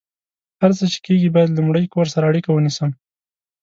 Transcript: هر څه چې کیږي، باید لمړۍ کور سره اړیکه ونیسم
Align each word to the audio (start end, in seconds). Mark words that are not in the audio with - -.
هر 0.61 0.71
څه 0.77 0.85
چې 0.91 0.99
کیږي، 1.05 1.29
باید 1.35 1.55
لمړۍ 1.57 1.85
کور 1.93 2.07
سره 2.13 2.27
اړیکه 2.31 2.49
ونیسم 2.51 2.89